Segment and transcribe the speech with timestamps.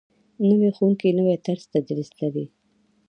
[0.47, 2.45] نوی ښوونکی نوی طرز تدریس لري